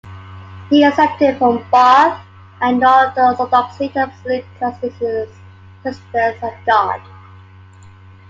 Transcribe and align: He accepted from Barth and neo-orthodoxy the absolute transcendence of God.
He 0.71 0.83
accepted 0.83 1.37
from 1.37 1.63
Barth 1.69 2.19
and 2.59 2.79
neo-orthodoxy 2.79 3.89
the 3.89 3.99
absolute 3.99 4.45
transcendence 4.57 5.31
of 6.41 6.55
God. 6.65 6.99